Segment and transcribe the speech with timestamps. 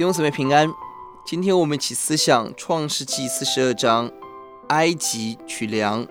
[0.00, 0.72] 弟兄姊妹平安，
[1.26, 4.10] 今天我们一起思想创世纪四十二章，
[4.68, 6.06] 埃及取粮。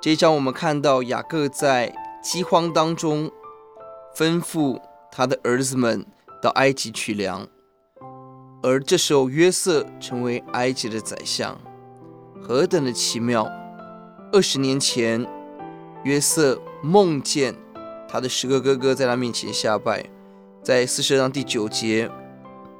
[0.00, 3.30] 这一章我们看到雅各在饥荒当中，
[4.16, 4.80] 吩咐
[5.12, 6.06] 他的儿子们
[6.40, 7.46] 到埃及取粮，
[8.62, 11.60] 而这时候约瑟成为埃及的宰相，
[12.40, 13.46] 何等的奇妙！
[14.32, 15.26] 二十年前，
[16.04, 17.54] 约瑟梦见
[18.08, 20.08] 他的十个哥哥在他面前下拜，
[20.62, 22.10] 在四十二章第九节。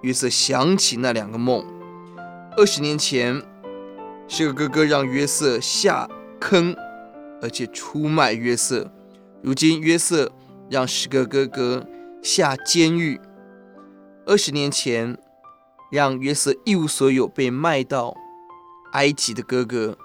[0.03, 1.65] 约瑟想起那两个梦。
[2.57, 3.43] 二十年前，
[4.29, 6.09] 十个哥哥让约瑟下
[6.41, 6.75] 坑，
[7.43, 8.91] 而且出卖约瑟。
[9.43, 10.33] 如今约瑟
[10.71, 11.87] 让十个哥哥
[12.23, 13.21] 下监狱。
[14.25, 15.17] 二十年前，
[15.91, 18.17] 让约瑟一无所有被卖到
[18.93, 19.97] 埃及的哥哥，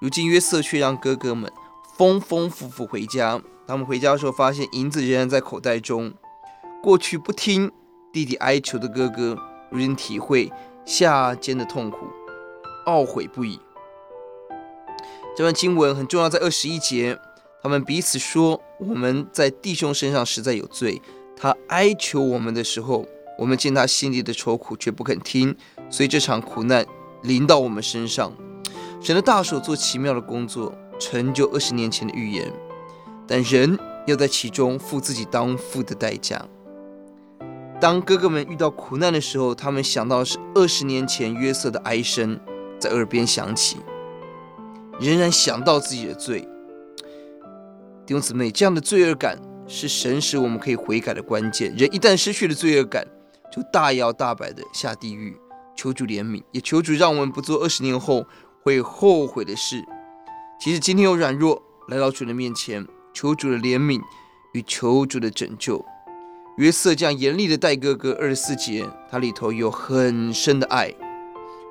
[0.00, 1.50] 如今约瑟却让哥哥们
[1.96, 3.40] 丰丰富富回家。
[3.66, 6.12] 他们回家的时候，发现银子仍然在口袋中。
[6.82, 7.72] 过去不听。
[8.16, 9.36] 弟弟哀求的哥哥，
[9.68, 10.50] 如今体会
[10.86, 12.06] 下监的痛苦，
[12.86, 13.60] 懊悔不已。
[15.36, 17.18] 这段经文很重要，在二十一节，
[17.62, 21.02] 他们彼此说：“我们在弟兄身上实在有罪。
[21.36, 23.04] 他哀求我们的时候，
[23.36, 25.54] 我们见他心里的愁苦，却不肯听，
[25.90, 26.86] 所以这场苦难
[27.22, 28.32] 临到我们身上。
[29.02, 32.50] 神的大手做奇妙的工作，成就二十年前的预言，
[33.28, 36.42] 但人要在其中付自己当付的代价。”
[37.78, 42.40] 当哥哥们遇到苦难的时候，他们想到是二十年前约瑟的哀声
[42.78, 43.76] 在耳边响起，
[44.98, 46.40] 仍然想到自己的罪。
[48.06, 51.74] 弟兄姊妹，这样的罪恶感是神使我们可以悔改的关键。
[51.76, 53.06] 人一旦失去了罪恶感，
[53.52, 55.36] 就大摇大摆的下地狱。
[55.76, 58.24] 求主怜悯，也求主让我们不做二十年后
[58.62, 59.84] 会后悔的事。
[60.58, 64.00] 其实今天有软弱来到主的面前，求主的怜悯
[64.54, 65.84] 与求主的拯救。
[66.56, 70.90] 约瑟这样严厉的待哥哥，二十四节，它里头有很深的爱。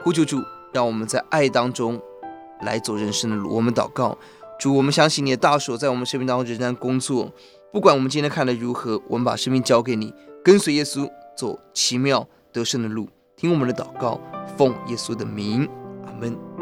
[0.03, 0.39] 呼求主，
[0.71, 1.99] 让我们在爱当中
[2.61, 3.49] 来走人生的路。
[3.55, 4.15] 我们祷告，
[4.59, 7.31] 主，我们相信你的大手在我们生命当中仍然工作。
[7.73, 10.13] 不管我们今天看的如何，我们把生命交给你，
[10.43, 13.09] 跟随耶稣走奇妙得胜的路。
[13.35, 14.21] 听我们的祷告，
[14.55, 15.67] 奉耶稣的名，
[16.05, 16.54] 阿门。